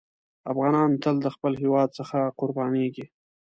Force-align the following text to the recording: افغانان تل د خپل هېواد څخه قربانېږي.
افغانان 0.51 0.89
تل 1.03 1.15
د 1.21 1.27
خپل 1.35 1.53
هېواد 1.63 1.89
څخه 1.99 2.17
قربانېږي. 2.39 3.05